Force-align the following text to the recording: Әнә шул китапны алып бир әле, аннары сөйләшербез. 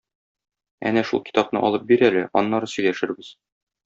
Әнә 0.91 1.03
шул 1.09 1.21
китапны 1.27 1.61
алып 1.67 1.85
бир 1.91 2.05
әле, 2.07 2.23
аннары 2.41 2.71
сөйләшербез. 2.73 3.31